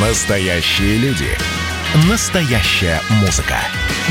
[0.00, 1.26] Настоящие люди.
[2.08, 3.56] Настоящая музыка.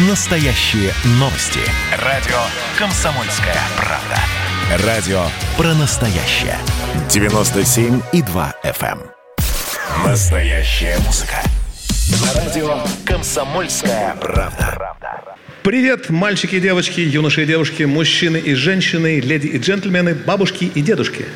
[0.10, 1.62] Настоящие новости.
[2.04, 2.36] Радио
[2.77, 4.85] «Комсомольская правда».
[4.85, 5.21] Радио
[5.55, 6.58] про настоящее.
[7.08, 9.00] 97,2 FM.
[9.00, 10.05] эм.
[10.05, 11.38] Настоящая музыка.
[12.21, 14.93] На радио «Комсомольская правда».
[15.63, 20.81] Привет, мальчики и девочки, юноши и девушки, мужчины и женщины, леди и джентльмены, бабушки и
[20.81, 21.27] дедушки.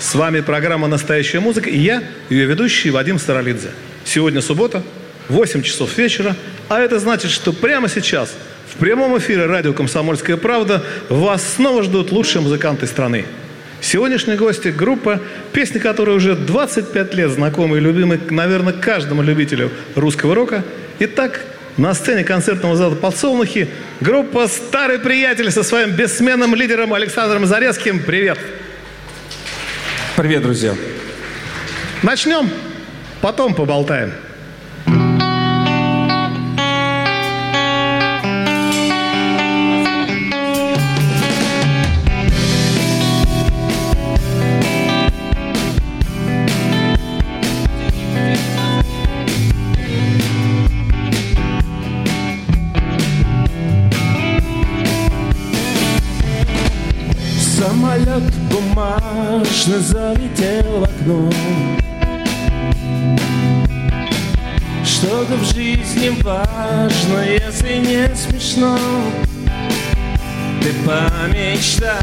[0.00, 3.70] С вами программа «Настоящая музыка» и я, ее ведущий Вадим Старолидзе.
[4.04, 4.82] Сегодня суббота,
[5.28, 6.36] 8 часов вечера,
[6.68, 8.32] а это значит, что прямо сейчас
[8.72, 13.24] в прямом эфире радио «Комсомольская правда» вас снова ждут лучшие музыканты страны.
[13.80, 15.20] Сегодняшние гости– группа,
[15.52, 20.62] песни которой уже 25 лет знакомы и любимы, наверное, каждому любителю русского рока.
[20.98, 21.40] Итак,
[21.76, 23.68] на сцене концертного зала «Подсолнухи»
[24.00, 28.00] группа «Старый приятель» со своим бессменным лидером Александром Зарецким.
[28.00, 28.38] Привет!
[30.16, 30.74] Привет, друзья.
[32.02, 32.50] Начнем,
[33.20, 34.12] потом поболтаем.
[57.58, 61.30] Самолет бумажный залетел в окно
[65.30, 68.76] Что-то в жизни важно, если не смешно.
[70.60, 72.00] Ты помечтай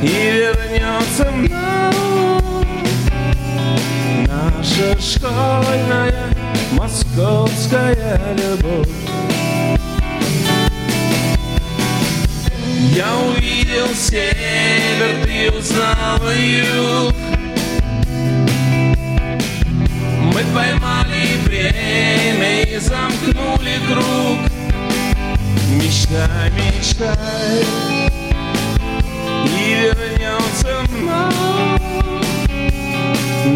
[0.00, 2.66] и вернется вновь
[4.26, 6.14] Наша школьная
[6.72, 8.88] московская любовь.
[12.94, 17.33] Я увидел север, ты узнал юг
[20.34, 24.54] Мы поймали время и замкнули круг.
[25.70, 27.64] Мечтай, мечтай
[29.44, 31.80] И вернется вновь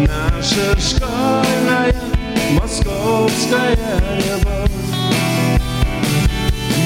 [0.07, 1.95] Наша школьная
[2.51, 3.77] московская
[4.15, 4.71] любовь.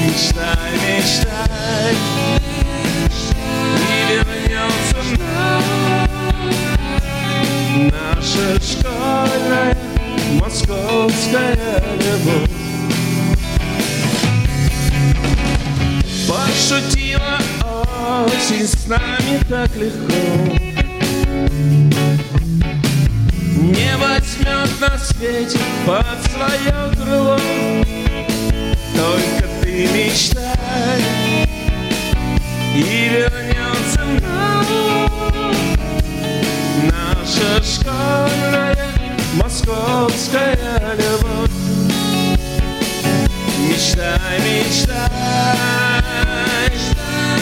[0.04, 1.94] Мечтай, мечтай
[3.78, 5.84] И вернется вновь
[7.92, 9.93] Наша школьная
[10.40, 12.50] московская любовь.
[16.28, 17.38] Пошутила
[18.26, 20.14] осень с нами так легко.
[23.56, 27.38] Не возьмет нас ветер под свое крыло.
[28.94, 31.02] Только ты мечтай
[32.76, 34.68] И вернется вновь
[36.84, 38.33] Наша школьная
[39.66, 41.50] московская любовь.
[43.60, 44.94] Мечтай, мечтай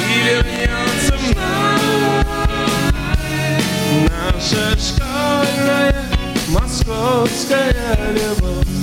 [0.09, 2.27] И вернется вновь.
[4.09, 6.05] Наша школьная
[6.49, 8.81] московская любовь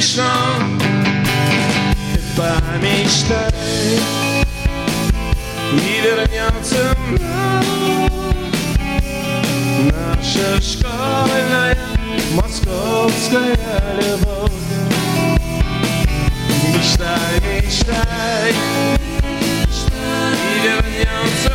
[0.00, 0.24] смешно
[2.14, 3.50] Ты помечтай
[5.72, 6.96] И вернется
[9.90, 11.76] Наша школьная
[12.32, 13.56] московская
[13.96, 14.52] любовь.
[16.74, 18.54] Мечтай, мечтай
[20.42, 21.52] и вернется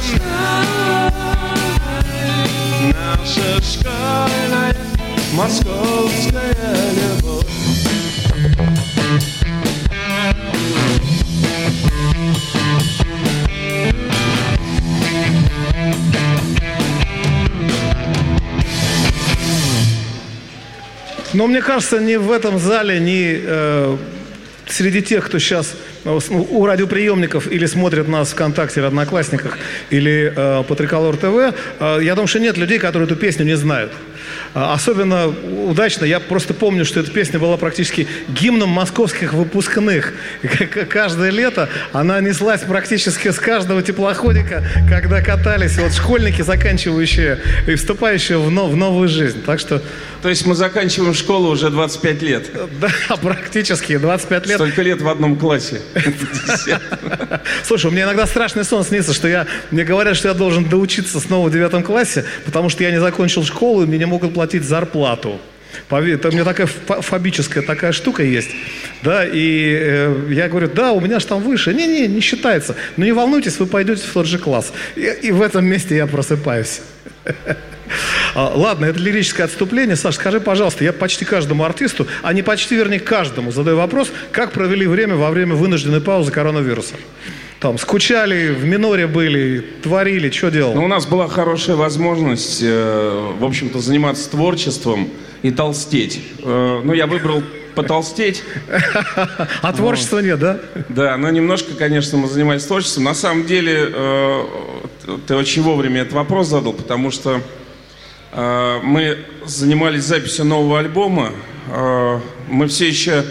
[2.94, 4.76] Наша школьная
[5.34, 7.13] московская любовь
[21.34, 23.98] Но мне кажется, ни в этом зале, ни э,
[24.68, 25.76] среди тех, кто сейчас
[26.06, 26.20] ну,
[26.52, 29.58] у радиоприемников или смотрят нас ВКонтакте или Одноклассниках,
[29.90, 33.56] или э, по Триколор ТВ, э, я думаю, что нет людей, которые эту песню не
[33.56, 33.92] знают.
[34.54, 35.28] А, особенно
[35.68, 40.14] удачно, я просто помню, что эта песня была практически гимном московских выпускных.
[40.90, 48.38] Каждое лето она неслась практически с каждого теплоходика, когда катались вот школьники, заканчивающие и вступающие
[48.38, 49.42] в, нов, в новую жизнь.
[49.44, 49.82] Так что...
[50.22, 52.50] То есть мы заканчиваем школу уже 25 лет?
[52.80, 54.56] Да, практически 25 лет.
[54.56, 55.82] Столько лет в одном классе.
[57.64, 61.20] Слушай, у меня иногда страшный сон снится, что я, мне говорят, что я должен доучиться
[61.20, 64.43] снова в девятом классе, потому что я не закончил школу, и мне не могут платить
[64.52, 65.40] зарплату.
[65.90, 68.50] Поверь, это у меня такая фобическая такая штука есть.
[69.02, 71.74] Да, и э, я говорю, да, у меня же там выше.
[71.74, 72.76] Не-не, не считается.
[72.96, 74.72] Но не волнуйтесь, вы пойдете в тот же класс.
[74.96, 76.82] И, и в этом месте я просыпаюсь.
[78.34, 79.96] А, ладно, это лирическое отступление.
[79.96, 84.52] Саш, скажи, пожалуйста, я почти каждому артисту, а не почти, вернее, каждому задаю вопрос, как
[84.52, 86.96] провели время во время вынужденной паузы коронавируса?
[87.64, 90.76] Там скучали, в миноре были, творили, что делали?
[90.76, 95.08] Ну, у нас была хорошая возможность, э, в общем-то, заниматься творчеством
[95.44, 96.20] и толстеть.
[96.40, 97.42] Э, ну, я выбрал
[97.74, 98.44] потолстеть.
[99.62, 100.60] А творчества нет, да?
[100.90, 103.06] Да, но немножко, конечно, мы занимались творчеством.
[103.06, 104.44] На самом деле, э,
[105.26, 107.40] ты очень вовремя этот вопрос задал, потому что
[108.34, 111.32] э, мы занимались записью нового альбома.
[111.72, 112.20] Э,
[112.50, 113.24] мы все еще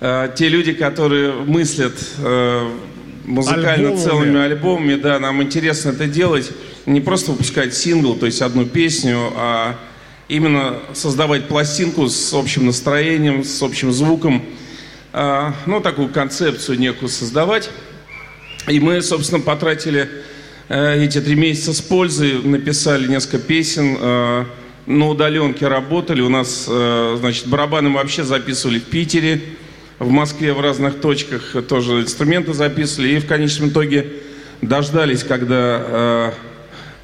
[0.00, 1.94] те люди, которые мыслят
[3.28, 4.02] музыкально альбомами.
[4.02, 6.50] целыми альбомами, да, нам интересно это делать.
[6.86, 9.76] Не просто выпускать сингл, то есть одну песню, а
[10.28, 14.42] именно создавать пластинку с общим настроением, с общим звуком,
[15.12, 17.70] а, ну, такую концепцию некую создавать.
[18.66, 20.08] И мы, собственно, потратили
[20.68, 24.44] э, эти три месяца с пользой, написали несколько песен, э,
[24.86, 26.20] на удаленке работали.
[26.20, 29.40] У нас, э, значит, барабаны мы вообще записывали в Питере,
[29.98, 33.10] в Москве в разных точках тоже инструменты записывали.
[33.10, 34.06] И в конечном итоге
[34.62, 36.32] дождались, когда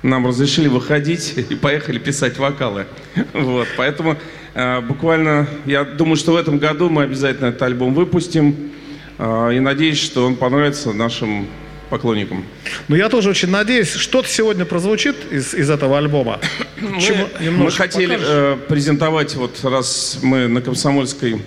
[0.05, 2.87] нам разрешили выходить и поехали писать вокалы.
[3.33, 4.17] Вот, поэтому
[4.55, 8.71] э, буквально, я думаю, что в этом году мы обязательно этот альбом выпустим.
[9.19, 11.49] Э, и надеюсь, что он понравится нашим
[11.89, 12.45] поклонникам.
[12.89, 16.39] Ну, я тоже очень надеюсь, что-то сегодня прозвучит из, из этого альбома.
[16.81, 21.41] Мы, мы хотели э, презентовать, вот раз мы на Комсомольской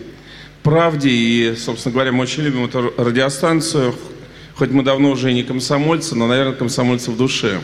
[0.67, 3.95] правде, и, собственно говоря, мы очень любим эту радиостанцию,
[4.55, 7.61] хоть мы давно уже и не комсомольцы, но, наверное, комсомольцы в душе.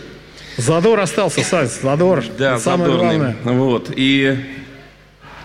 [0.57, 2.23] Задор остался, Сань, задор.
[2.37, 3.17] Да, самое задорный.
[3.17, 3.37] главное.
[3.43, 3.91] Вот.
[3.95, 4.37] И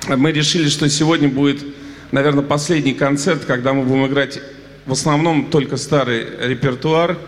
[0.06, 1.64] мы решили, что сегодня будет,
[2.12, 4.38] наверное, последний концерт, когда мы будем играть
[4.86, 7.18] в основном только старый репертуар.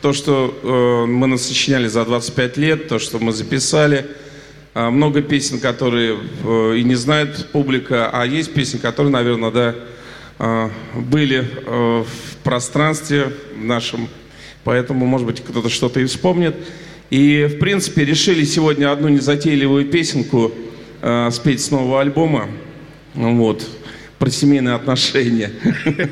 [0.00, 4.06] То, что э, мы насочиняли за 25 лет, то, что мы записали.
[4.74, 9.74] Э, много песен, которые э, и не знает публика, а есть песни, которые, наверное, да,
[10.38, 14.08] э, были э, в пространстве нашем.
[14.64, 16.56] Поэтому, может быть, кто-то что-то и вспомнит.
[17.10, 20.52] И, в принципе, решили сегодня одну незатейливую песенку
[21.02, 22.48] э, спеть с нового альбома.
[23.14, 23.68] Вот
[24.22, 25.50] про семейные отношения.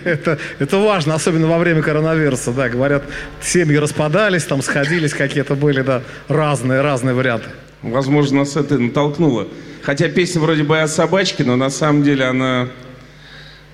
[0.04, 3.04] Это, это важно, особенно во время коронавируса, да, говорят,
[3.40, 7.50] семьи распадались, там сходились, какие-то были, да, разные, разные варианты.
[7.82, 9.46] Возможно, нас это натолкнуло.
[9.82, 12.70] Хотя песня вроде бы о собачке, но на самом деле она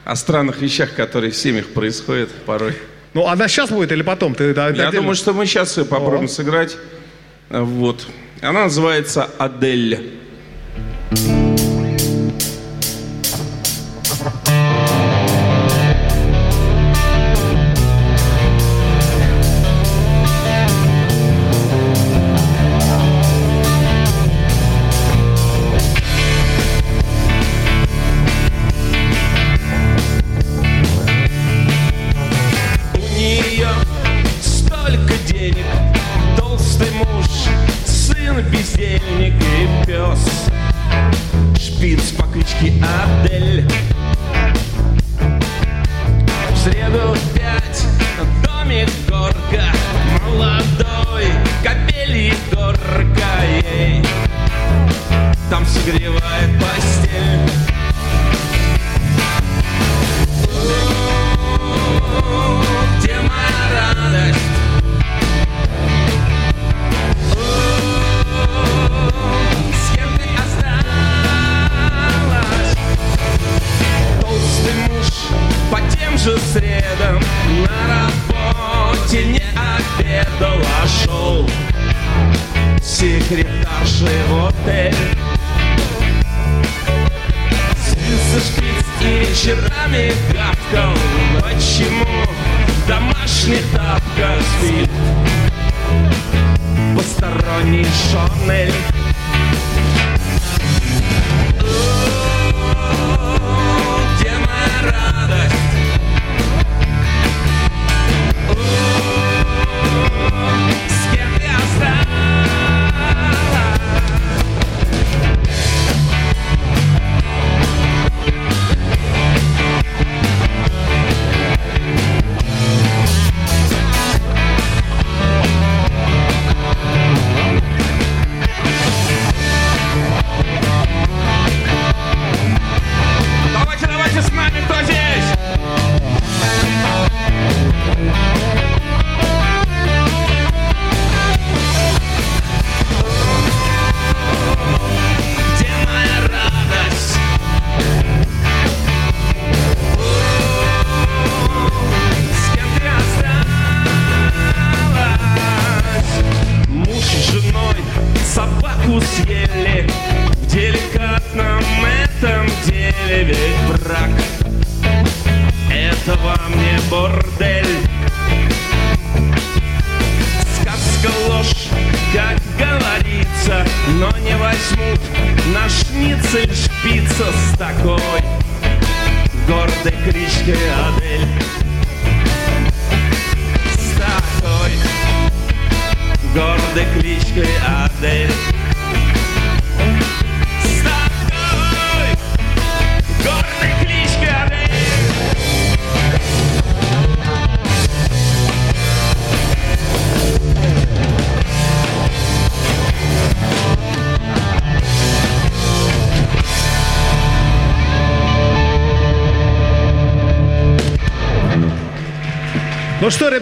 [0.05, 2.75] о странных вещах, которые в семьях происходят порой.
[3.15, 4.35] Ну, она сейчас будет или потом?
[4.35, 6.29] Ты, да, Я думаю, что мы сейчас ее попробуем О.
[6.29, 6.77] сыграть.
[7.49, 8.07] Вот.
[8.43, 10.26] Она называется «Адель».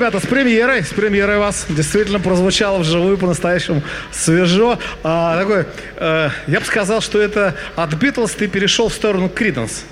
[0.04, 3.82] Ребята, с премьерой, с премьерой вас действительно прозвучало вживую по-настоящему
[4.12, 4.78] свежо.
[5.02, 5.64] А, такой,
[5.96, 9.87] э, я бы сказал, что это от Битлз ты перешел в сторону Криденс.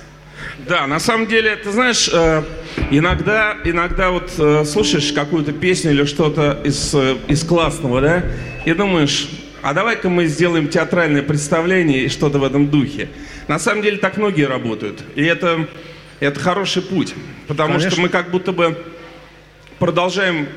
[0.67, 2.43] Да, на самом деле, ты знаешь, э,
[2.91, 8.23] иногда, иногда вот э, слушаешь какую-то песню или что-то из, э, из классного, да,
[8.65, 9.27] и думаешь,
[9.63, 13.09] а давай-ка мы сделаем театральное представление и что-то в этом духе.
[13.47, 15.67] На самом деле так многие работают, и это,
[16.19, 17.15] это хороший путь,
[17.47, 17.89] потому Конечно.
[17.89, 18.77] что мы как будто бы
[19.79, 20.47] продолжаем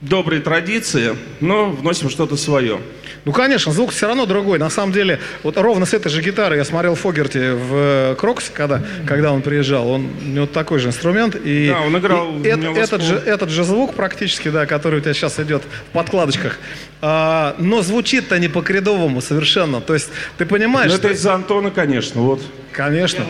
[0.00, 2.80] добрые традиции, но вносим что-то свое.
[3.24, 4.58] Ну, конечно, звук все равно другой.
[4.58, 8.50] На самом деле, вот ровно с этой же гитары я смотрел Фогерти в э, Кроксе,
[8.52, 9.88] когда, когда он приезжал.
[9.88, 11.34] Он, у него такой же инструмент.
[11.36, 13.08] И, Да, он играл и в эт- «Мелос этот, Пол».
[13.08, 16.58] же, этот же звук практически, да, который у тебя сейчас идет в подкладочках.
[17.02, 19.80] А, но звучит-то не по-кредовому совершенно.
[19.80, 22.42] То есть ты понимаешь, Ну, это из-за Антона, конечно, вот.
[22.72, 23.24] Конечно.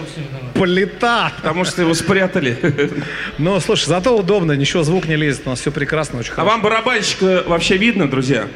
[0.55, 1.33] Плита.
[1.37, 2.59] Потому что его спрятали.
[3.39, 6.51] Но, слушай, зато удобно, ничего, звук не лезет, у нас все прекрасно, очень А хорошо.
[6.53, 8.47] вам барабанщика вообще видно, друзья?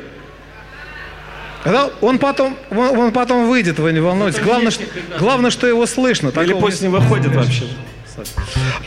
[1.65, 4.41] Да, он потом, он, он потом выйдет, вы не волнуйтесь.
[4.41, 4.85] Главное, что,
[5.19, 6.29] главное, что его слышно.
[6.43, 7.65] Или пусть не выходит вообще?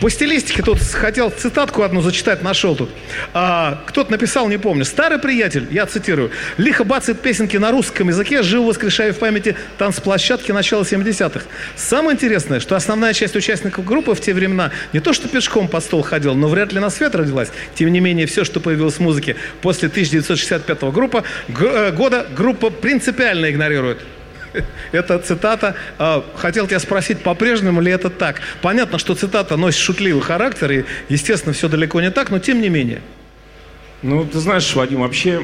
[0.02, 2.90] По стилистике тут хотел цитатку одну зачитать, нашел тут.
[3.34, 4.86] А, кто-то написал, не помню.
[4.86, 10.52] Старый приятель, я цитирую, лихо бацает песенки на русском языке, живо воскрешая в памяти танцплощадки
[10.52, 11.46] начала 70-х.
[11.76, 15.84] Самое интересное, что основная часть участников группы в те времена не то что пешком под
[15.84, 17.50] стол ходил, но вряд ли на свет родилась.
[17.76, 23.52] Тем не менее, все, что появилось в музыке после 1965 группа, э, года, группа принципиально
[23.52, 24.00] игнорирует.
[24.92, 25.76] Это цитата.
[25.98, 28.42] А, Хотел тебя спросить, по-прежнему ли это так?
[28.62, 32.70] Понятно, что цитата носит шутливый характер, и, естественно, все далеко не так, но тем не
[32.70, 33.02] менее.
[34.02, 35.42] Ну, ты знаешь, Вадим, вообще,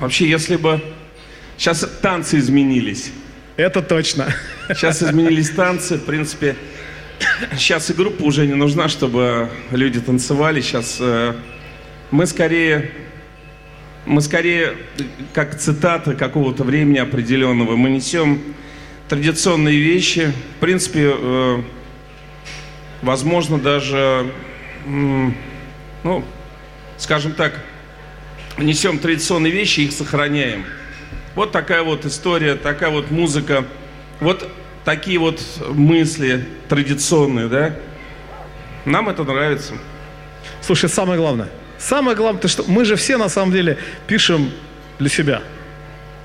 [0.00, 0.80] вообще, если бы
[1.56, 3.12] сейчас танцы изменились,
[3.56, 4.34] Это точно.
[4.68, 6.56] сейчас изменились танцы, в принципе,
[7.56, 10.60] сейчас и группа уже не нужна, чтобы люди танцевали.
[10.60, 11.34] Сейчас э,
[12.10, 12.90] мы скорее,
[14.08, 14.74] мы скорее,
[15.34, 18.40] как цитата какого-то времени определенного, мы несем
[19.06, 20.32] традиционные вещи.
[20.56, 21.62] В принципе, э,
[23.02, 24.32] возможно, даже,
[24.86, 26.24] ну,
[26.96, 27.62] скажем так,
[28.56, 30.64] несем традиционные вещи, их сохраняем.
[31.34, 33.66] Вот такая вот история, такая вот музыка,
[34.20, 34.50] вот
[34.86, 37.76] такие вот мысли традиционные, да?
[38.86, 39.74] Нам это нравится.
[40.62, 41.50] Слушай, самое главное.
[41.78, 44.50] Самое главное, то, что мы же все на самом деле пишем
[44.98, 45.42] для себя.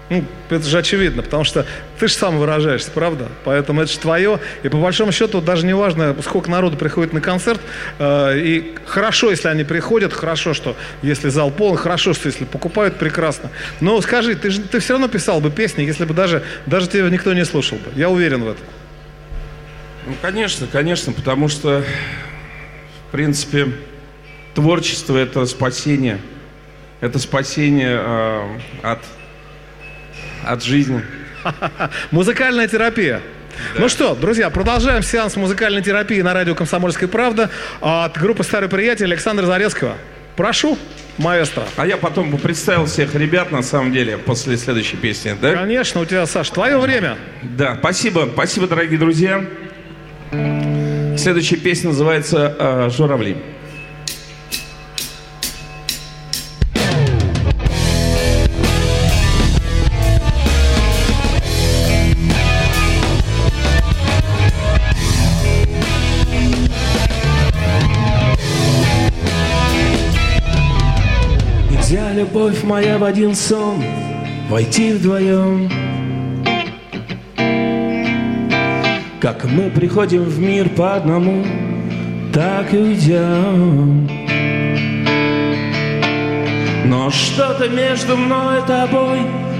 [0.09, 1.65] Ну, это же очевидно, потому что
[1.97, 3.29] ты же сам выражаешься, правда?
[3.45, 4.39] Поэтому это же твое.
[4.61, 7.61] И по большому счету даже не важно, сколько народу приходит на концерт.
[7.99, 12.97] э, и хорошо, если они приходят, хорошо, что если зал полон, хорошо, что если покупают,
[12.97, 13.49] прекрасно.
[13.79, 17.09] Но скажи, ты же ты все равно писал бы песни, если бы даже, даже тебя
[17.09, 17.89] никто не слушал бы.
[17.95, 18.65] Я уверен в этом.
[20.05, 21.83] Ну, конечно, конечно, потому что,
[23.07, 23.69] в принципе,
[24.53, 26.19] творчество– это спасение.
[27.01, 28.99] Это спасение э, от,
[30.45, 31.01] от жизни.
[32.11, 33.21] Музыкальная терапия.
[33.77, 37.49] Ну что, друзья, продолжаем сеанс музыкальной терапии на радио «Комсомольская правда»
[37.81, 39.95] от группы «Старый приятель» Александра Зарецкого.
[40.35, 40.77] Прошу,
[41.17, 41.63] маэстро.
[41.75, 45.53] А я потом бы представил всех ребят, на самом деле, после следующей песни, да?
[45.53, 47.17] Конечно, у тебя, Саш, твое время.
[47.43, 49.45] Да, спасибо, спасибо, дорогие друзья.
[50.31, 53.37] Следующая песня называется э, «Журавли».
[72.43, 73.81] Любовь моя, в один сон
[74.49, 75.69] Войти вдвоем.
[79.21, 81.45] Как мы приходим в мир по одному
[82.33, 84.09] Так и уйдем.
[86.85, 89.19] Но что-то между мной и тобой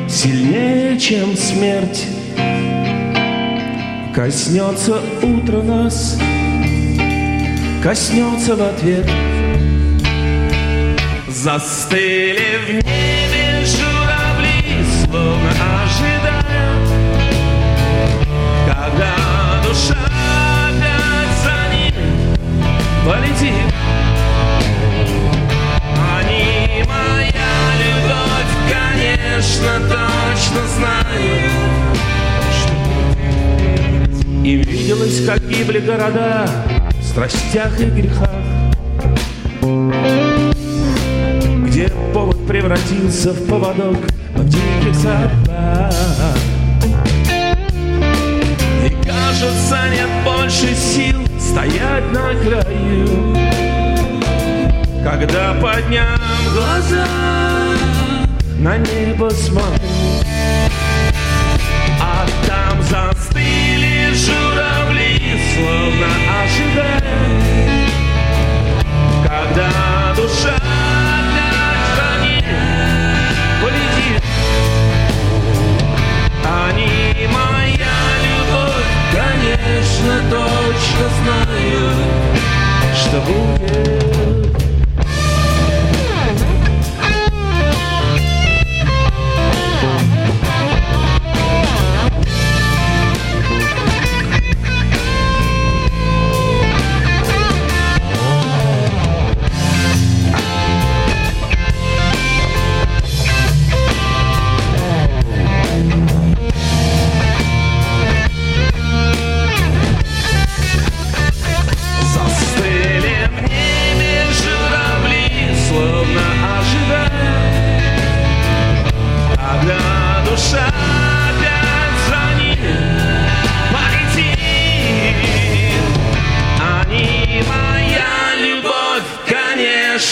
[0.10, 2.06] Сильнее, чем смерть.
[4.14, 6.20] Коснется утро нас
[7.82, 9.10] Коснется в ответ
[11.44, 15.52] Застыли в небе журавли, словно
[15.84, 16.72] ожидая,
[18.66, 19.14] когда
[19.62, 20.00] душа
[20.70, 22.00] опять за ним
[23.06, 23.68] полетит.
[26.18, 31.52] Они моя любовь, конечно, точно знаю,
[32.56, 32.74] что
[34.48, 36.48] им виделось, как гибли города
[37.02, 38.53] в страстях и грехах
[42.14, 43.98] повод превратился в поводок
[44.36, 45.92] в диких собак.
[48.86, 53.08] И кажется, нет больше сил стоять на краю,
[55.04, 56.20] когда подням
[56.54, 57.08] глаза
[58.60, 59.90] на небо смотрю,
[62.00, 65.20] а там застыли журавли,
[65.56, 66.08] словно
[66.44, 67.02] ожидая,
[69.24, 70.63] когда душа
[77.28, 81.90] Моя любовь, конечно, точно знаю,
[82.96, 84.23] что будет.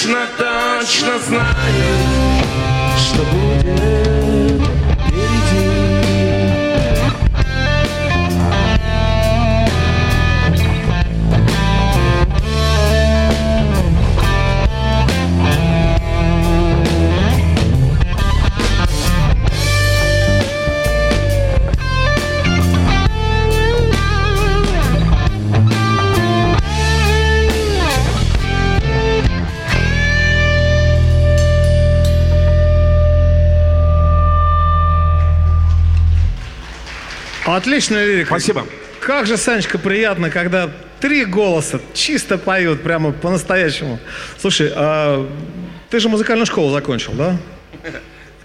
[0.02, 1.61] Конечно, точно знают,
[37.62, 38.30] Отличная лирика.
[38.30, 38.66] Спасибо.
[39.02, 44.00] Как же, Санечка, приятно, когда три голоса чисто поют, прямо по-настоящему.
[44.40, 45.30] Слушай, а
[45.92, 47.38] ты же музыкальную школу закончил, да?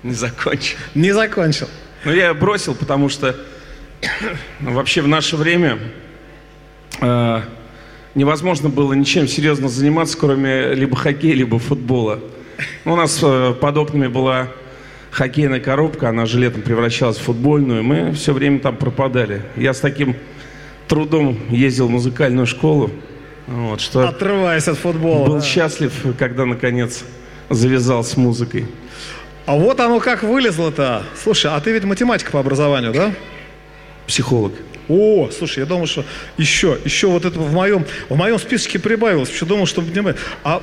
[0.02, 0.76] Не закончил.
[0.94, 1.66] Не закончил.
[2.04, 3.34] Ну, я бросил, потому что
[4.60, 5.78] ну, вообще в наше время
[7.00, 7.40] э,
[8.14, 12.20] невозможно было ничем серьезно заниматься, кроме либо хоккея, либо футбола.
[12.84, 14.48] У нас э, под окнами была
[15.16, 19.42] хоккейная коробка, она же летом превращалась в футбольную, мы все время там пропадали.
[19.56, 20.14] Я с таким
[20.88, 22.90] трудом ездил в музыкальную школу,
[23.46, 25.26] вот, что Отрываясь от футбола.
[25.26, 25.40] был да.
[25.40, 27.02] счастлив, когда наконец
[27.48, 28.66] завязал с музыкой.
[29.46, 31.04] А вот оно как вылезло-то.
[31.22, 33.14] Слушай, а ты ведь математик по образованию, да?
[34.06, 34.52] Психолог.
[34.88, 36.04] О, слушай, я думал, что
[36.36, 39.30] еще, еще вот это в моем, в моем списке прибавилось.
[39.30, 39.84] Еще думал, что...
[40.44, 40.62] А,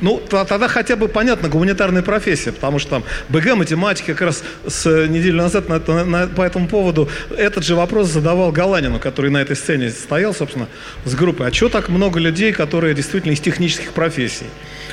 [0.00, 5.06] ну, тогда хотя бы понятно, гуманитарная профессия, потому что там БГ, математика, как раз с
[5.08, 9.56] неделю назад на, на, по этому поводу этот же вопрос задавал Галанину, который на этой
[9.56, 10.68] сцене стоял, собственно,
[11.04, 11.48] с группой.
[11.48, 14.46] А что так много людей, которые действительно из технических профессий?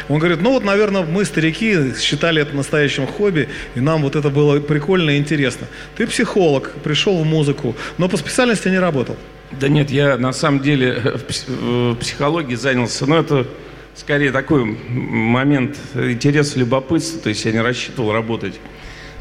[0.10, 4.30] Он говорит, ну вот, наверное, мы, старики, считали это настоящим хобби, и нам вот это
[4.30, 5.68] было прикольно и интересно.
[5.96, 9.16] Ты психолог, пришел в музыку, но по специальности не работал.
[9.52, 11.00] Да нет, я на самом деле
[11.36, 13.48] в психологии занялся, но это
[13.96, 18.60] скорее такой момент интереса, любопытства, то есть я не рассчитывал работать.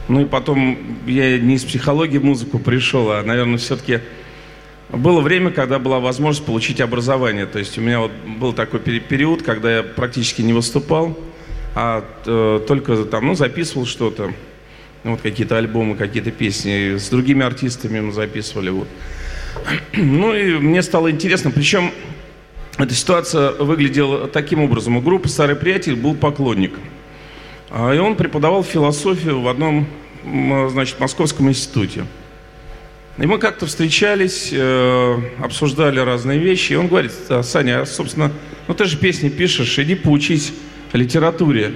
[0.09, 4.01] Ну и потом я не из психологии музыку пришел, а, наверное, все-таки
[4.91, 7.47] было время, когда была возможность получить образование.
[7.47, 11.19] То есть у меня вот был такой период, когда я практически не выступал,
[11.75, 14.33] а э, только там, ну, записывал что-то,
[15.05, 16.97] вот какие-то альбомы, какие-то песни.
[16.97, 18.71] С другими артистами мы записывали.
[18.71, 18.89] Вот.
[19.93, 21.91] Ну и мне стало интересно, причем
[22.79, 24.97] эта ситуация выглядела таким образом.
[24.97, 26.73] У группы «Старый приятель» был поклонник.
[27.71, 29.87] А, и он преподавал философию в одном,
[30.71, 32.05] значит, московском институте.
[33.19, 36.73] И мы как-то встречались, э, обсуждали разные вещи.
[36.73, 37.13] И он говорит,
[37.43, 38.33] Саня, а, собственно,
[38.69, 40.53] ну ты же песни пишешь, иди поучись
[40.93, 41.73] литературе.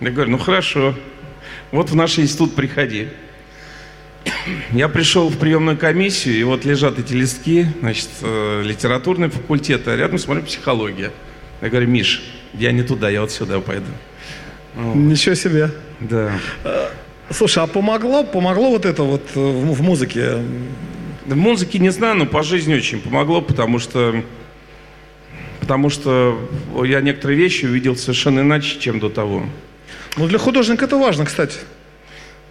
[0.00, 0.94] Я говорю, ну хорошо,
[1.72, 3.08] вот в наш институт приходи.
[4.72, 9.96] Я пришел в приемную комиссию, и вот лежат эти листки, значит, э, литературный факультет, а
[9.96, 11.12] рядом смотрю психология.
[11.60, 12.22] Я говорю, Миш,
[12.54, 13.86] я не туда, я вот сюда пойду.
[14.74, 14.94] Вот.
[14.94, 15.70] Ничего себе.
[16.00, 16.32] Да.
[16.64, 16.88] Э,
[17.30, 20.38] Слушай, а помогло, помогло вот это вот э, в, в музыке?
[21.26, 24.22] В музыке не знаю, но по жизни очень помогло, потому что,
[25.60, 26.40] потому что
[26.84, 29.44] я некоторые вещи увидел совершенно иначе, чем до того.
[30.16, 31.58] Ну, для художника это важно, кстати.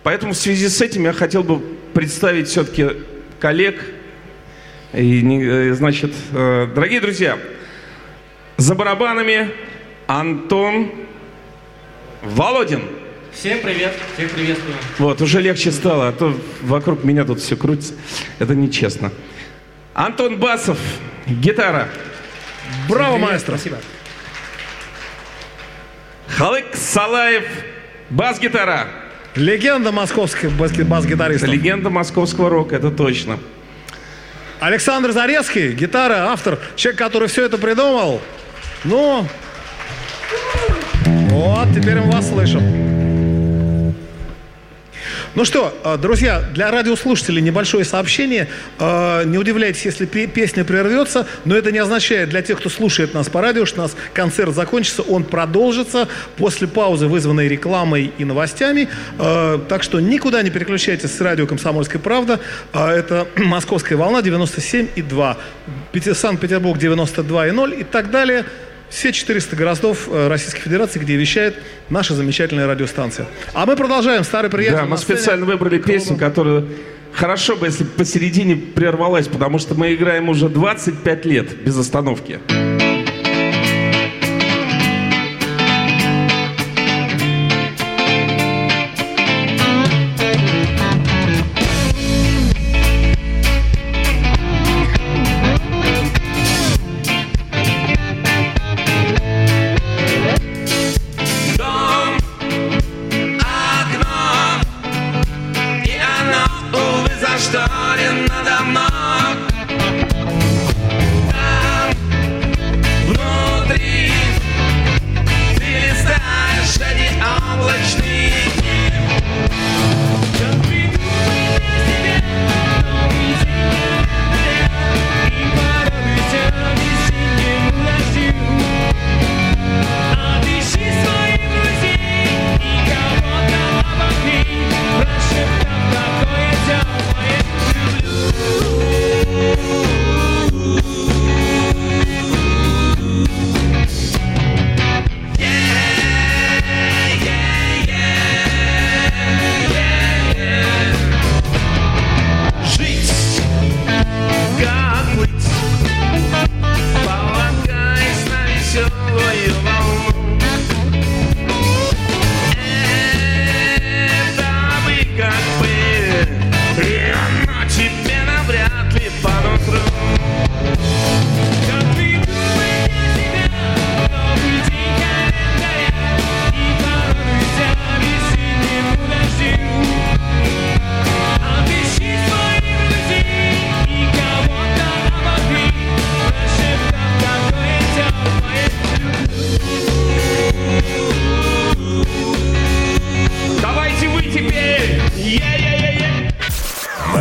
[0.04, 1.60] Поэтому в связи с этим я хотел бы
[1.94, 2.90] представить все-таки
[3.40, 3.84] коллег.
[4.94, 7.38] И, э, значит, э, дорогие друзья,
[8.56, 9.52] за барабанами
[10.08, 10.92] Антон
[12.24, 12.82] Володин.
[13.34, 14.76] Всем привет, всех приветствую.
[14.98, 17.94] Вот, уже легче стало, а то вокруг меня тут все крутится.
[18.40, 19.12] Это нечестно.
[19.94, 20.80] Антон Басов,
[21.28, 21.90] гитара.
[22.90, 23.58] Браво, маэстро.
[23.58, 23.78] Спасибо.
[26.38, 27.46] Халык Салаев,
[28.12, 28.86] бас-гитара.
[29.34, 31.50] Легенда московских бас-гитаристов.
[31.50, 33.40] Легенда московского рока, это точно.
[34.60, 38.22] Александр Зарецкий, гитара, автор, человек, который все это придумал.
[38.84, 39.28] Ну,
[41.06, 42.87] вот, теперь мы вас слышим.
[45.38, 48.48] Ну что, э, друзья, для радиослушателей небольшое сообщение.
[48.80, 53.30] Э, не удивляйтесь, если песня прервется, но это не означает для тех, кто слушает нас
[53.30, 58.90] по радио, что у нас концерт закончится, он продолжится после паузы, вызванной рекламой и новостями.
[59.20, 62.40] Э, так что никуда не переключайтесь с радио «Комсомольская правда».
[62.74, 68.44] Это «Московская волна» 97,2, Санкт-Петербург 92,0 и так далее–
[68.90, 71.56] все 400 городов э, Российской Федерации, где вещает
[71.90, 73.28] наша замечательная радиостанция.
[73.54, 74.24] А мы продолжаем.
[74.24, 74.78] Старый приятель.
[74.78, 76.64] Да, мы специально выбрали песню, которая
[77.14, 82.40] хорошо бы, если посередине прервалась, потому что мы играем уже 25 лет без остановки.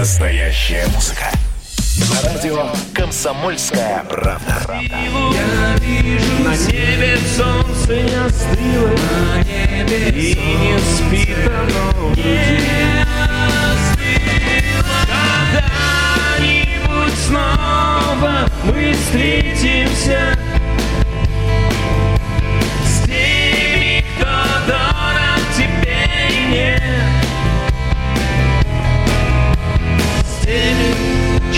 [0.06, 1.32] Настоящая музыка.
[1.98, 4.80] На радио «Комсомольская правда».
[4.80, 8.94] Я вижу на небе солнце не остыло,
[9.34, 12.14] на небе и не спит оно
[16.38, 20.38] Когда-нибудь снова мы встретимся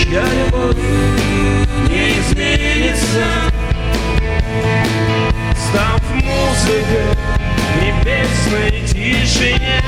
[0.03, 0.75] чья любовь
[1.89, 3.25] не изменится,
[5.69, 7.17] став музыкой
[7.81, 9.81] небесной тишине.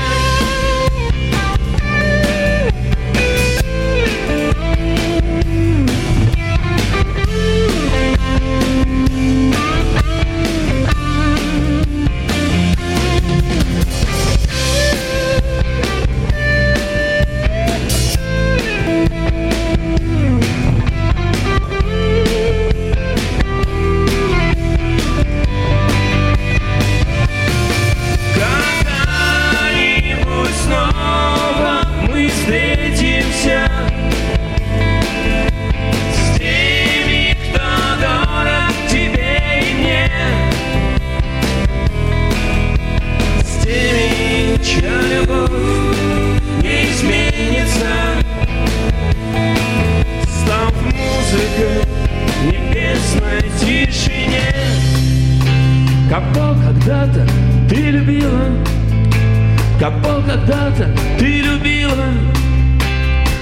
[59.82, 62.06] Кого когда-то ты любила,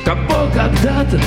[0.07, 1.21] кого когда-то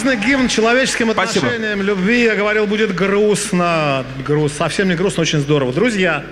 [0.00, 1.46] прекрасный гимн человеческим Спасибо.
[1.46, 2.24] отношениям, любви.
[2.24, 4.04] Я говорил, будет грустно.
[4.26, 5.72] Груз, совсем не грустно, очень здорово.
[5.72, 6.24] Друзья,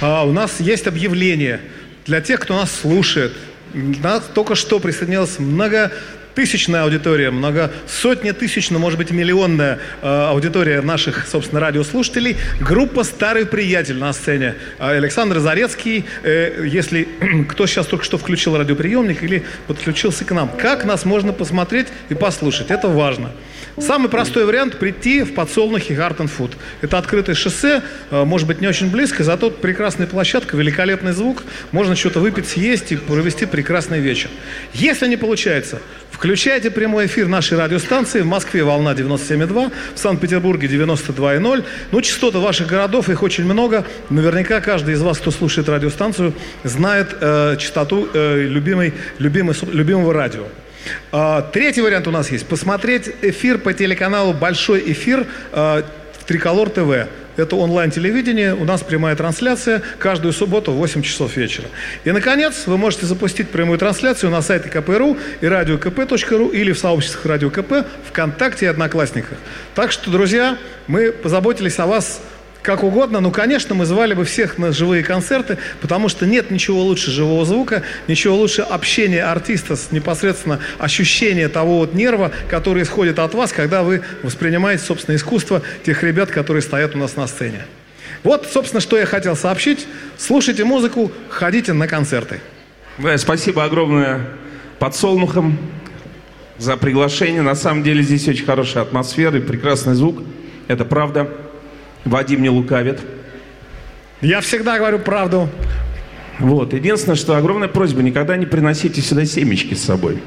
[0.00, 1.60] а, у нас есть объявление
[2.06, 3.32] для тех, кто нас слушает.
[3.74, 5.38] Нас только что присоединилась
[6.36, 12.36] многотысячная аудитория, много сотни тысяч, ну, может быть, миллионная э, аудитория наших, собственно, радиослушателей.
[12.60, 14.54] Группа «Старый приятель» на сцене.
[14.78, 17.08] А, Александр Зарецкий, э, если
[17.48, 22.14] кто сейчас только что включил радиоприемник или подключился к нам, как нас можно посмотреть и
[22.14, 22.70] послушать?
[22.70, 23.30] Это важно.
[23.78, 26.52] Самый простой вариант– прийти в подсолнухи Garden Food.
[26.80, 31.44] Это открытое шоссе, э, может быть, не очень близко, зато прекрасная площадка, великолепный звук.
[31.72, 34.30] Можно что-то выпить, съесть и провести прекрасный вечер.
[34.72, 35.82] Если не получается,
[36.16, 38.22] включайте прямой эфир нашей радиостанции.
[38.22, 41.64] В Москве волна 97,2, в Санкт-Петербурге 92,0.
[41.92, 43.84] Ну, частоты ваших городов, их очень много.
[44.08, 46.32] Наверняка каждый из вас, кто слушает радиостанцию,
[46.64, 50.44] знает э, частоту э, любимой, любимой, любимого радио.
[51.12, 52.46] А, Третий вариант у нас есть.
[52.46, 55.82] Посмотреть эфир по телеканалу «Большой эфир» э,
[56.26, 57.08] Триколор ТВ.
[57.36, 61.68] Это онлайн-телевидение, у нас прямая трансляция каждую субботу в 8 часов вечера.
[62.04, 67.26] И, наконец, вы можете запустить прямую трансляцию на сайте КПРУ и радиокп.ру или в сообществах
[67.26, 69.38] Радио КП, ВКонтакте и Одноклассниках.
[69.74, 72.20] Так что, друзья, мы позаботились о вас
[72.66, 76.82] как угодно, но, конечно, мы звали бы всех на живые концерты, потому что нет ничего
[76.82, 83.20] лучше живого звука, ничего лучше общения артиста с непосредственно ощущения того вот нерва, который исходит
[83.20, 87.64] от вас, когда вы воспринимаете, собственно, искусство тех ребят, которые стоят у нас на сцене.
[88.24, 89.86] Вот, собственно, что я хотел сообщить.
[90.18, 92.40] Слушайте музыку, ходите на концерты.
[92.98, 94.26] Да, спасибо огромное
[94.80, 95.56] подсолнухам
[96.58, 97.42] за приглашение.
[97.42, 100.20] На самом деле здесь очень хорошая атмосфера и прекрасный звук.
[100.66, 101.30] Это правда.
[102.06, 103.00] Вадим не лукавит.
[104.20, 105.50] Я всегда говорю правду.
[106.38, 106.72] Вот.
[106.72, 110.22] Единственное, что огромная просьба, никогда не приносите сюда семечки с собой.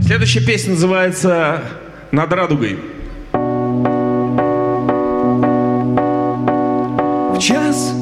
[0.00, 1.62] Следующая песня называется
[2.12, 2.78] «Над радугой».
[7.32, 7.92] В час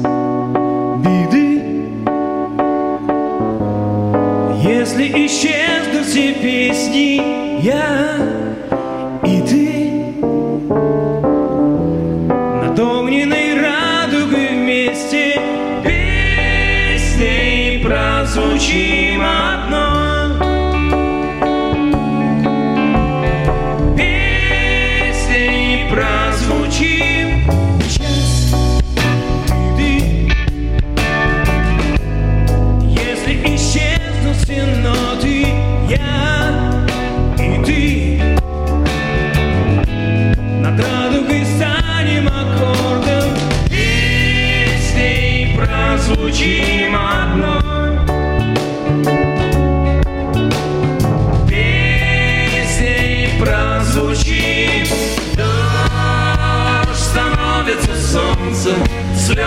[1.03, 1.63] беды
[4.63, 7.21] Если исчезнут все песни
[7.61, 8.17] Я
[9.25, 9.91] и ты.
[12.61, 15.39] Над огненной радугой вместе
[15.83, 19.00] Песней прозвучим
[46.01, 47.99] Песней прозвучим одной
[51.47, 54.87] Песней прозвучим
[55.35, 58.77] Дождь становится солнцем
[59.15, 59.41] Слезы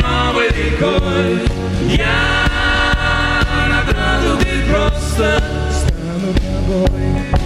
[0.00, 1.42] новой рекой.
[1.88, 2.48] Я
[3.68, 7.41] над радугой просто стану тобой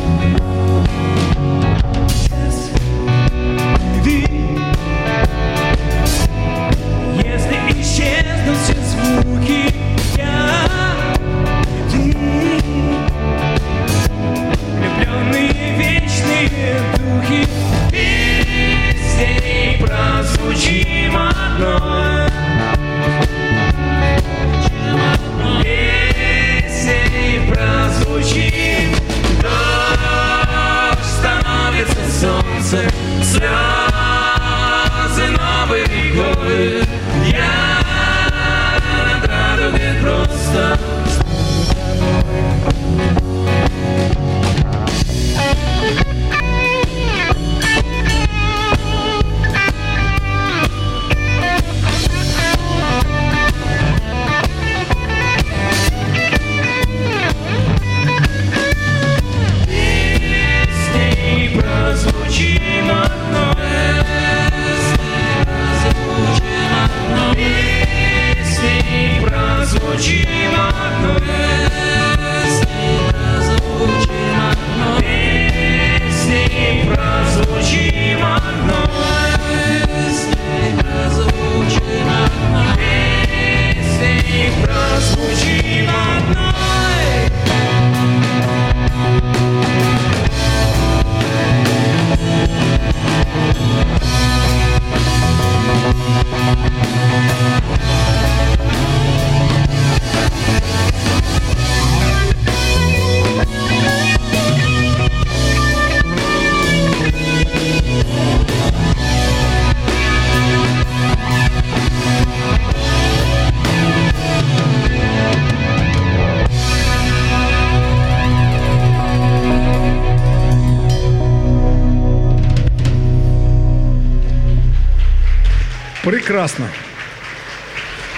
[126.46, 126.68] Прекрасно.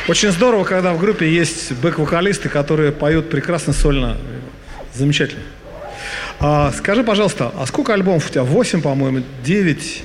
[0.07, 4.19] Очень здорово, когда в группе есть бэк-вокалисты, которые поют прекрасно сольно.
[4.95, 5.41] Замечательно.
[6.39, 8.43] А, скажи, пожалуйста, а сколько альбомов у тебя?
[8.45, 10.03] Восемь, по-моему, девять?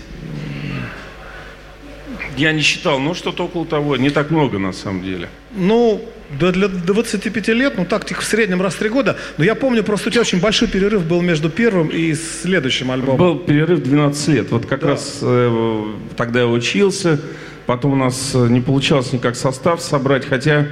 [2.38, 3.98] Я не считал, ну что-то около того.
[3.98, 5.28] Не так много на самом деле.
[5.54, 6.02] Ну,
[6.40, 9.18] да для 25 лет, ну так, в среднем раз в три года.
[9.38, 13.18] Но я помню, просто у тебя очень большой перерыв был между первым и следующим альбомом.
[13.18, 14.50] Был перерыв 12 лет.
[14.52, 14.88] Вот как Да.
[14.88, 15.84] раз э,
[16.16, 17.20] тогда я учился.
[17.66, 20.26] Потом у нас э, не получалось никак состав собрать.
[20.26, 20.68] Хотя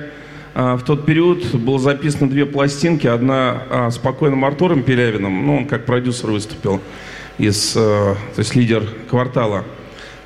[0.54, 3.08] э, в тот период было записано две пластинки.
[3.08, 5.46] Одна э, с покойным Артуром Пелявиным.
[5.46, 6.82] Ну, он как продюсер выступил.
[7.38, 9.64] Из, то есть лидер квартала.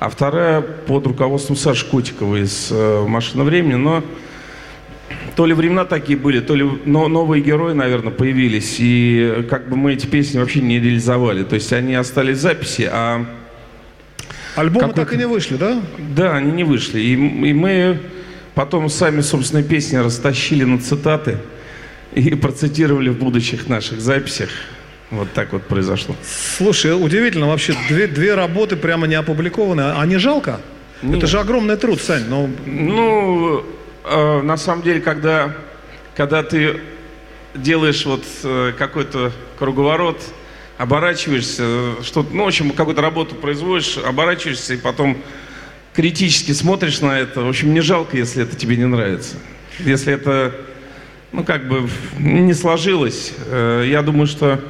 [0.00, 3.76] А вторая под руководством Саши Котикова из «Машины времени».
[3.76, 4.02] Но
[5.34, 8.76] то ли времена такие были, то ли но, новые герои, наверное, появились.
[8.80, 11.44] И как бы мы эти песни вообще не реализовали.
[11.44, 13.24] То есть они остались в записи, а
[14.56, 15.80] Альбомы так и не вышли, да?
[15.98, 17.00] да, они не вышли.
[17.00, 18.00] И, и мы
[18.54, 21.38] потом сами, собственно, песни растащили на цитаты
[22.14, 24.48] и процитировали в будущих наших записях.
[25.10, 26.16] Вот так вот произошло.
[26.56, 29.92] Слушай, удивительно вообще, две, две работы прямо не опубликованы.
[29.96, 30.60] А не жалко?
[31.02, 32.24] Это же огромный труд, Сань.
[32.28, 33.64] Ну, Ну,
[34.04, 35.54] э, на самом деле, когда,
[36.16, 36.80] когда ты
[37.54, 40.20] делаешь вот э, какой-то круговорот,
[40.78, 45.18] оборачиваешься, что ну, в общем, какую-то работу производишь, оборачиваешься и потом
[45.94, 47.40] критически смотришь на это.
[47.40, 49.36] В общем, не жалко, если это тебе не нравится.
[49.78, 50.54] Если это
[51.32, 53.32] ну, как бы не сложилось.
[53.46, 54.60] Э, я думаю, что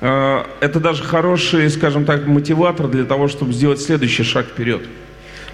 [0.00, 4.82] э, это даже хороший, скажем так, мотиватор для того, чтобы сделать следующий шаг вперед.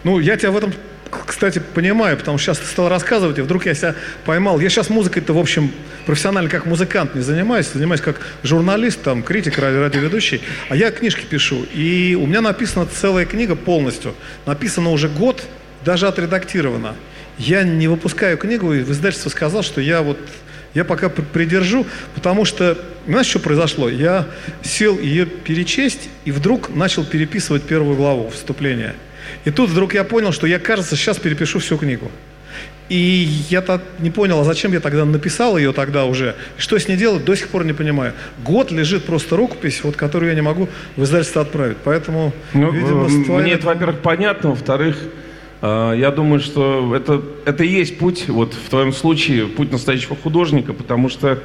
[0.05, 0.73] Ну, я тебя в этом,
[1.11, 3.95] кстати, понимаю, потому что сейчас ты стал рассказывать, и вдруг я себя
[4.25, 4.61] поймал.
[4.61, 5.71] Я сейчас музыкой-то, в общем,
[6.05, 11.25] профессионально как музыкант не занимаюсь, занимаюсь как журналист, там, критик, ради- радиоведущий, а я книжки
[11.25, 11.65] пишу.
[11.75, 14.15] И у меня написана целая книга полностью.
[14.47, 15.43] Написана уже год,
[15.85, 16.95] даже отредактирована.
[17.39, 20.19] Я не выпускаю книгу, и в издательство сказал, что я вот
[20.75, 22.77] я пока при- придержу, потому что,
[23.07, 23.89] знаешь, что произошло?
[23.89, 24.27] Я
[24.63, 28.95] сел ее перечесть, и вдруг начал переписывать первую главу вступления.
[29.47, 32.11] И тут вдруг я понял, что я, кажется, сейчас перепишу всю книгу.
[32.89, 36.35] И я так не понял, а зачем я тогда написал ее тогда уже?
[36.59, 38.13] Что с ней делать, до сих пор не понимаю.
[38.45, 41.77] Год лежит просто рукопись, вот, которую я не могу в издательство отправить.
[41.85, 44.99] Поэтому, Ну, видимо, с твоей- мне это, во-первых, понятно, во-вторых,
[45.63, 50.17] э, я думаю, что это, это и есть путь, вот в твоем случае, путь настоящего
[50.17, 51.39] художника, потому что,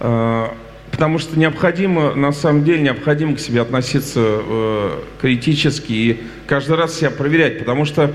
[0.00, 0.46] э,
[0.92, 6.96] потому что необходимо, на самом деле, необходимо к себе относиться э, критически и каждый раз
[6.96, 8.12] себя проверять, потому что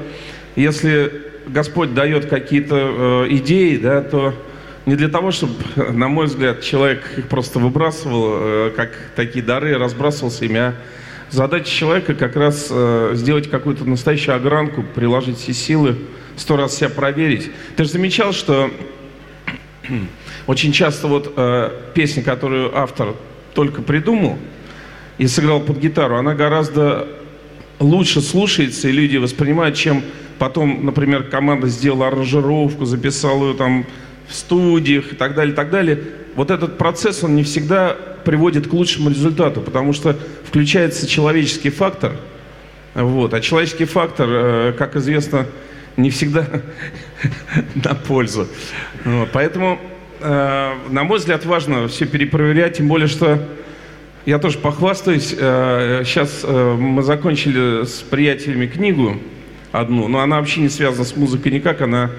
[0.56, 1.12] если
[1.48, 4.34] Господь дает какие-то э, идеи, да, то
[4.86, 9.78] не для того, чтобы, на мой взгляд, человек их просто выбрасывал, э, как такие дары,
[9.78, 10.76] разбрасывался ими, а
[11.30, 15.98] задача человека как раз э, сделать какую-то настоящую огранку, приложить все силы,
[16.36, 17.52] сто раз себя проверить.
[17.76, 18.70] Ты же замечал, что
[20.48, 23.14] очень часто вот э, песня, которую автор
[23.54, 24.38] только придумал
[25.18, 27.08] и сыграл под гитару, она гораздо
[27.80, 30.04] лучше слушается, и люди воспринимают, чем
[30.40, 33.86] потом, например, команда сделала аранжировку, записала ее там
[34.28, 36.02] в студиях и так далее, и так далее.
[36.36, 42.14] Вот этот процесс, он не всегда приводит к лучшему результату, потому что включается человеческий фактор,
[42.94, 45.46] вот, а человеческий фактор, э, как известно,
[45.98, 46.46] не всегда
[47.76, 48.48] на пользу.
[49.04, 49.80] Вот, поэтому,
[50.20, 53.40] на мой взгляд, важно все перепроверять, тем более, что
[54.26, 55.34] я тоже похвастаюсь.
[55.38, 59.22] э, Сейчас э, мы закончили с приятелями книгу
[59.72, 61.82] одну, но она вообще не связана с музыкой никак.
[61.82, 62.12] Она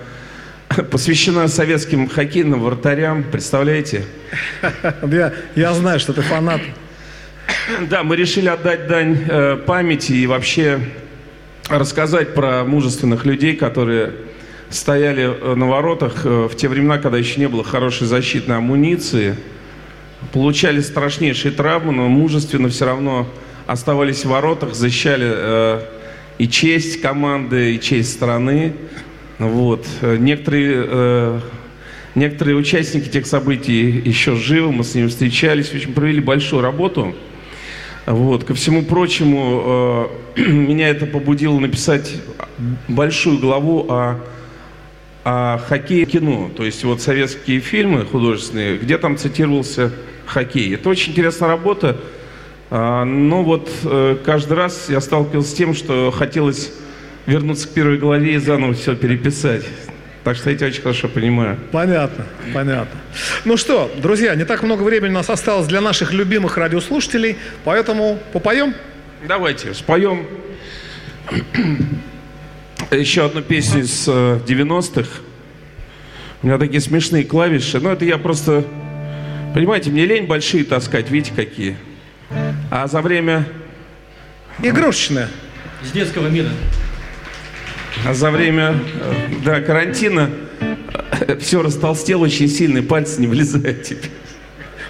[0.90, 3.24] посвящена советским хоккейным вратарям.
[3.24, 4.04] Представляете?
[5.06, 6.60] Я, я знаю, что ты фанат.
[7.90, 10.80] Да, мы решили отдать дань э, памяти и вообще
[11.68, 14.12] рассказать про мужественных людей, которые
[14.70, 19.36] стояли э, на воротах э, в те времена, когда еще не было хорошей защитной амуниции,
[20.32, 23.26] получали страшнейшие травмы, но мужественно все равно
[23.66, 25.80] оставались в воротах, защищали э,
[26.38, 28.74] и честь команды, и честь страны.
[29.38, 29.86] Вот.
[30.02, 31.40] Некоторые,
[32.16, 37.14] некоторые участники тех событий еще живы, мы с ними встречались, в общем, провели большую работу.
[38.06, 38.42] Вот.
[38.42, 42.16] Ко всему прочему, меня это побудило написать
[42.88, 44.20] большую главу о,
[45.28, 46.50] о хоккее в кино.
[46.56, 49.92] То есть вот советские фильмы художественные, где там цитировался
[50.24, 50.74] хоккей.
[50.74, 51.98] Это очень интересная работа.
[52.70, 56.72] А, Но вот э, каждый раз я сталкивался с тем, что хотелось
[57.26, 59.64] вернуться к первой главе и заново все переписать.
[60.24, 61.58] Так что я тебя очень хорошо понимаю.
[61.72, 62.24] Понятно,
[62.54, 62.98] понятно.
[63.44, 68.18] Ну что, друзья, не так много времени у нас осталось для наших любимых радиослушателей, поэтому
[68.32, 68.74] попоем.
[69.26, 70.26] Давайте споем
[72.96, 75.08] еще одну песню из э, 90-х.
[76.42, 77.80] У меня такие смешные клавиши.
[77.80, 78.64] Но это я просто...
[79.54, 81.76] Понимаете, мне лень большие таскать, видите, какие.
[82.70, 83.46] А за время,
[84.62, 85.28] Игрушечная.
[85.84, 86.48] Из детского мира.
[88.04, 89.14] а за время э,
[89.44, 90.30] да, карантина
[91.40, 94.10] все растолстело очень сильно, и пальцы не влезают теперь.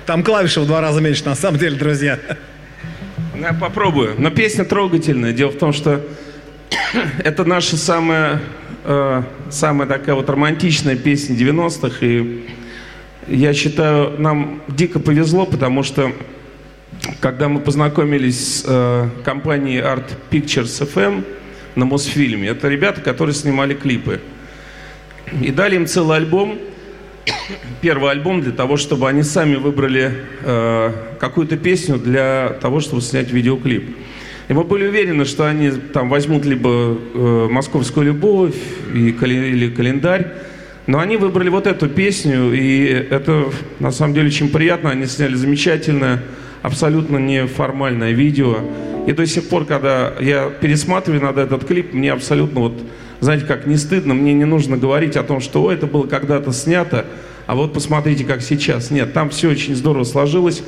[0.07, 2.19] Там клавиши в два раза меньше, на самом деле, друзья.
[3.39, 4.15] Я попробую.
[4.19, 5.35] Но песня трогательная.
[5.35, 6.03] Дело в том, что
[7.25, 8.41] это наша самая,
[8.85, 11.97] э, самая такая вот романтичная песня 90-х.
[12.01, 12.47] И
[13.27, 16.13] я считаю, нам дико повезло, потому что
[17.21, 21.25] когда мы познакомились с э, компанией Art Pictures FM
[21.75, 24.21] на Мосфильме, это ребята, которые снимали клипы.
[25.43, 26.59] И дали им целый альбом,
[27.83, 30.13] первый альбом для того, чтобы они сами выбрали
[30.43, 33.97] э, какую-то песню для того, чтобы снять видеоклип.
[34.49, 38.55] И мы были уверены, что они там возьмут либо э, «Московскую любовь»
[38.95, 40.33] и, или «Календарь»,
[40.87, 44.89] но они выбрали вот эту песню, и это на самом деле очень приятно.
[44.89, 46.23] Они сняли замечательное,
[46.63, 48.57] абсолютно неформальное видео.
[49.07, 52.83] И до сих пор, когда я пересматриваю надо этот клип, мне абсолютно вот,
[53.21, 56.53] знаете, как не стыдно, мне не нужно говорить о том, что «О, это было когда-то
[56.53, 57.05] снято,
[57.47, 58.91] а вот посмотрите, как сейчас.
[58.91, 60.63] Нет, там все очень здорово сложилось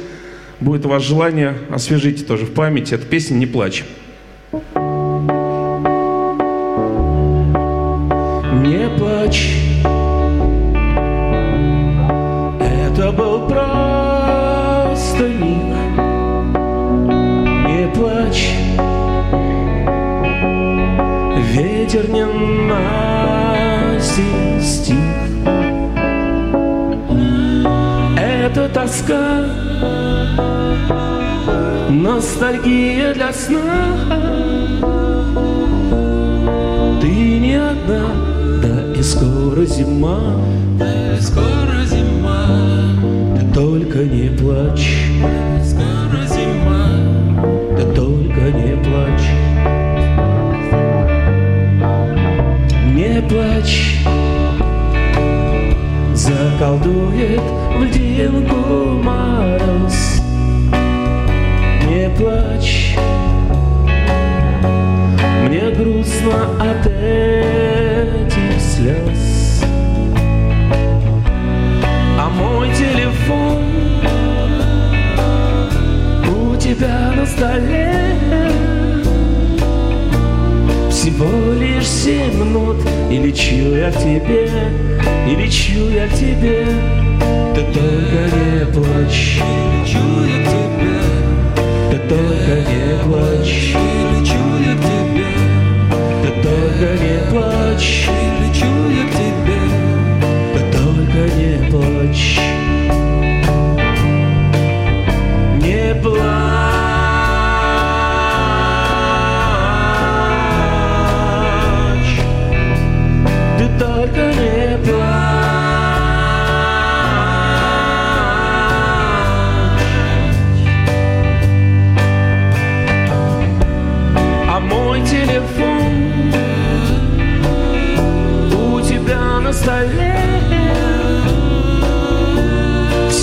[0.60, 2.94] будет у вас желание, освежите тоже в памяти.
[2.94, 3.84] Эта песня «Не плачь».
[8.52, 9.56] Не плачь,
[12.60, 15.76] это был просто миг.
[17.66, 18.50] Не плачь,
[21.54, 22.24] ветер не
[23.96, 25.09] настиг.
[28.80, 29.44] Тоска.
[31.90, 33.96] Ностальгия для сна.
[37.00, 38.06] Ты не одна,
[38.62, 40.20] да и скоро зима.
[40.78, 42.46] Да и скоро зима.
[43.36, 44.96] Ты только не плачь.
[45.70, 46.86] Скоро зима.
[47.76, 49.30] Ты только не плачь.
[52.94, 54.06] Не плачь.
[56.14, 57.49] Заколдует
[58.30, 60.20] в льдинку мороз
[61.88, 62.96] Не плачь.
[65.44, 69.64] Мне грустно от этих слез.
[72.18, 73.64] А мой телефон
[76.28, 77.92] У тебя на столе.
[80.90, 82.76] Всего лишь семь минут.
[83.10, 84.48] И лечу я к тебе,
[85.26, 86.66] и лечу я к тебе
[87.54, 89.40] Ты только не плачь.
[89.72, 90.96] Лечу я к тебе
[91.90, 93.74] Ты только не плачь.
[94.12, 95.32] Лечу я к тебе
[96.22, 98.08] Ты только не плачь.
[98.40, 99.60] Лечу я к тебе
[100.54, 102.59] Ты только не плачь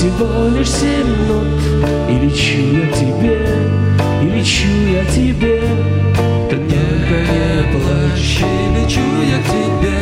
[0.07, 1.59] всего лишь семь минут.
[2.09, 3.37] И лечу я тебе,
[4.21, 5.61] и лечу я тебе.
[6.49, 8.39] Ты только не плачь.
[8.39, 8.43] И
[8.75, 9.97] лечу я к тебе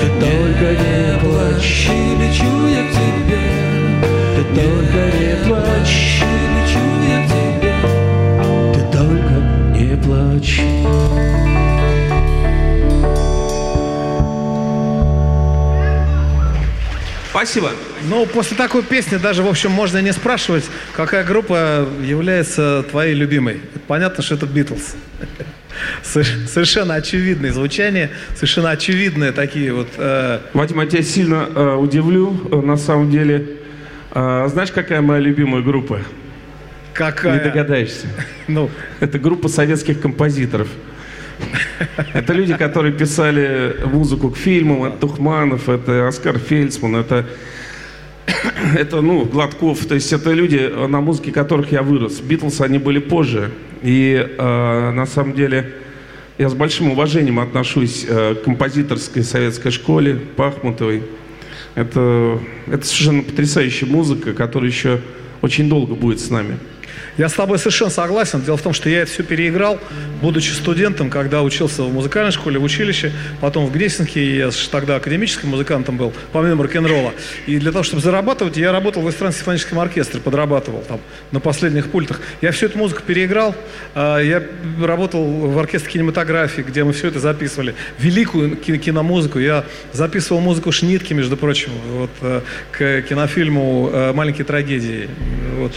[0.00, 1.88] Ты только не плачь.
[1.88, 3.44] И лечу я к тебе
[4.36, 6.22] Ты только не плачь.
[6.22, 7.74] И лечу я к тебе.
[8.74, 9.36] Ты только
[9.74, 10.56] не плачь.
[17.30, 17.70] Спасибо.
[18.08, 23.60] Ну, после такой песни даже, в общем, можно не спрашивать, какая группа является твоей любимой.
[23.86, 24.94] Понятно, что это Битлз.
[26.02, 29.88] Совершенно очевидное звучание, совершенно очевидные такие вот...
[29.96, 33.46] э, Вадим, я тебя сильно э, удивлю, э, на самом деле.
[34.12, 36.00] Э, знаешь, какая моя любимая группа?
[37.00, 37.38] какая...
[37.38, 38.06] Не догадаешься.
[38.48, 38.68] Ну,
[39.00, 40.68] Это группа советских композиторов.
[42.12, 44.84] Это люди, которые писали музыку к фильмам.
[44.84, 47.26] Это Тухманов, это Оскар Фельдсман, это,
[48.76, 49.84] это ну, Гладков.
[49.86, 52.20] То есть это люди, на музыке которых я вырос.
[52.20, 53.50] Битлз, они были позже.
[53.82, 55.72] И э, на самом деле
[56.38, 61.02] я с большим уважением отношусь э, к композиторской советской школе Пахмутовой.
[61.74, 65.00] Это, это совершенно потрясающая музыка, которая еще
[65.42, 66.58] очень долго будет с нами.
[67.20, 68.40] Я с тобой совершенно согласен.
[68.40, 69.78] Дело в том, что я это все переиграл,
[70.22, 73.12] будучи студентом, когда учился в музыкальной школе, в училище,
[73.42, 77.12] потом в Гнесинке, я ж тогда академическим музыкантом был, помимо рок-н-ролла.
[77.46, 80.98] И для того, чтобы зарабатывать, я работал в эстрадно симфоническом оркестре, подрабатывал там
[81.30, 82.22] на последних пультах.
[82.40, 83.54] Я всю эту музыку переиграл.
[83.94, 84.42] А, Я
[84.82, 87.74] работал в оркестре кинематографии, где мы все это записывали.
[87.98, 89.38] Великую ки- киномузыку.
[89.38, 92.40] Я записывал музыку Шнитки, между прочим, вот, э,
[92.72, 95.10] к кинофильму э, «Маленькие трагедии».
[95.58, 95.72] Вот.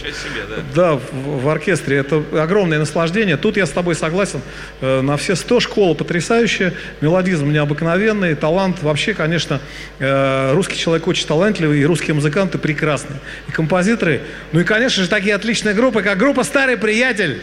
[0.74, 1.98] Да, в, в оркестре.
[1.98, 3.36] Это огромное наслаждение.
[3.36, 4.40] Тут я с тобой согласен.
[4.80, 8.82] Э, На все сто школа потрясающая, мелодизм необыкновенный, талант.
[8.82, 9.60] Вообще, конечно,
[9.98, 13.18] э, русский человек очень талантливый, и русские музыканты прекрасные.
[13.48, 14.20] И композиторы.
[14.52, 17.40] Ну и, конечно же, такие отличные группы, как группа «Старый приятель».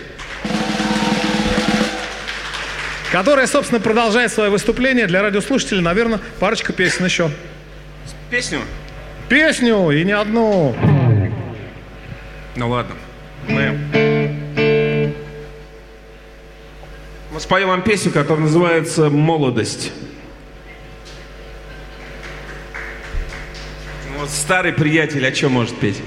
[3.12, 5.82] Которая, собственно, продолжает свое выступление для радиослушателей.
[5.82, 7.30] Наверное, парочка песен еще.
[8.30, 8.60] Песню?
[9.28, 10.74] Песню и не одну.
[12.56, 12.96] Ну ладно.
[13.48, 13.78] Мы...
[17.32, 19.92] Мы споем вам песню, которая называется «Молодость».
[24.10, 26.02] Ну, Вот старый приятель о чем может петь?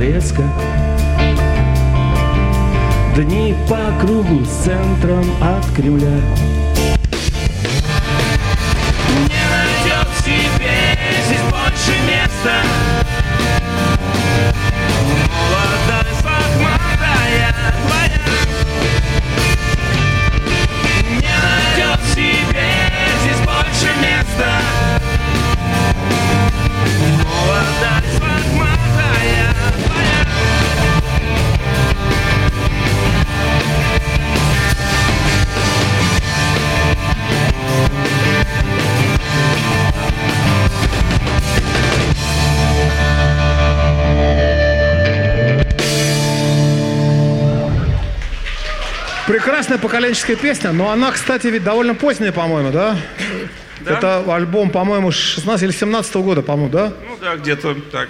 [0.00, 0.42] Треска.
[3.16, 6.20] Дни по кругу с центром от Кремля.
[49.80, 52.96] Поколенческая песня, но она, кстати, ведь довольно поздняя, по-моему, да?
[53.86, 56.92] Это альбом, по-моему, 16 или 17 года, по-моему, да?
[57.08, 58.08] Ну да, где-то так.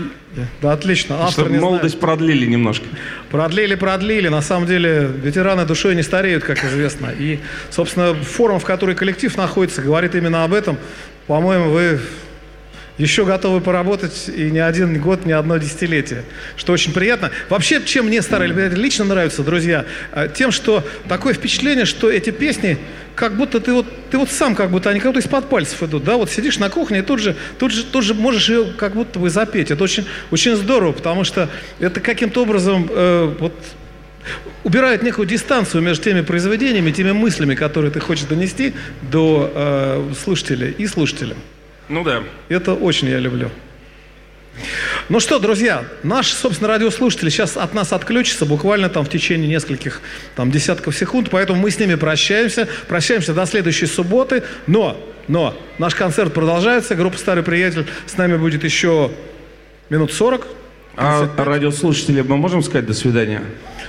[0.61, 1.17] Да, отлично.
[1.17, 1.73] Автор Чтобы не знаю.
[1.73, 2.87] молодость продлили немножко.
[3.31, 4.29] Продлили, продлили.
[4.29, 7.13] На самом деле, ветераны душой не стареют, как известно.
[7.17, 7.39] И,
[7.71, 10.77] собственно, форум, в который коллектив находится, говорит именно об этом.
[11.29, 12.01] По-моему, вы
[13.01, 16.25] еще готовы поработать и не один год, не одно десятилетие,
[16.57, 17.31] что очень приятно.
[17.49, 22.31] Вообще, чем мне старые ребята лично нравятся, друзья, э, тем, что такое впечатление, что эти
[22.31, 22.79] песни,
[23.15, 26.05] как будто ты вот, ты вот сам, как будто они как будто из-под пальцев идут,
[26.05, 28.93] да, вот сидишь на кухне и тут же, тут же, тут же можешь ее как
[28.93, 29.71] будто бы запеть.
[29.71, 31.49] Это очень, очень здорово, потому что
[31.79, 33.55] это каким-то образом э, вот
[34.63, 38.75] убирает некую дистанцию между теми произведениями, теми мыслями, которые ты хочешь донести
[39.11, 41.35] до э, слушателя и слушателя.
[41.91, 42.23] Ну да.
[42.49, 43.51] Это очень я люблю.
[45.09, 50.01] Ну что, друзья, наши, собственно, радиослушатели сейчас от нас отключатся буквально там в течение нескольких
[50.37, 52.69] там, десятков секунд, поэтому мы с ними прощаемся.
[52.87, 54.45] Прощаемся до следующей субботы.
[54.69, 56.95] Но, но, наш концерт продолжается.
[56.95, 59.11] Группа «Старый приятель» с нами будет еще
[59.89, 60.47] минут 40.
[60.97, 63.43] А радиослушателям мы можем сказать до свидания?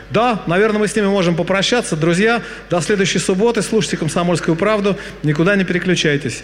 [0.10, 1.96] Да, наверное, мы с ними можем попрощаться.
[1.96, 2.42] Друзья,
[2.72, 3.62] до следующей субботы.
[3.62, 4.98] Слушайте «Комсомольскую правду».
[5.22, 6.44] Никуда не переключайтесь.